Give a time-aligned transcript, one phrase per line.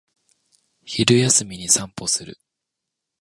[0.83, 2.39] 昼休みに散歩する